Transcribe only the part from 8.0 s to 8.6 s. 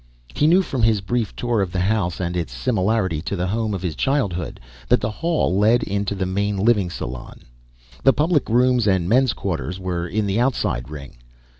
The public